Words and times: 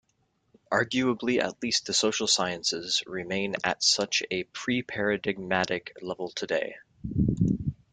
Arguably 0.71 1.39
at 1.39 1.61
least 1.61 1.85
the 1.85 1.93
social 1.93 2.25
sciences 2.25 3.03
remain 3.05 3.53
at 3.63 3.83
such 3.83 4.23
a 4.31 4.45
pre-paradigmatic 4.45 5.95
level 6.01 6.31
today. 6.31 6.77